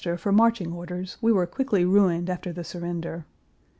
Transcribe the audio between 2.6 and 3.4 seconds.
surrender.